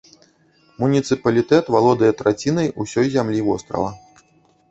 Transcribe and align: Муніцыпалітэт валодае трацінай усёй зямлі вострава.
Муніцыпалітэт 0.83 1.67
валодае 1.75 2.09
трацінай 2.21 2.71
усёй 2.85 3.07
зямлі 3.17 3.43
вострава. 3.49 3.89